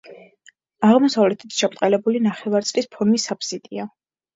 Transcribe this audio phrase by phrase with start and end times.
[0.87, 3.93] აღმოსავლეთით შებრტყელებული ნახევარწრის ფორმის აფსიდია.